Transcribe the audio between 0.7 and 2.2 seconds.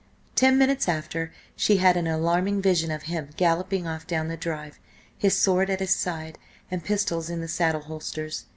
after, she had an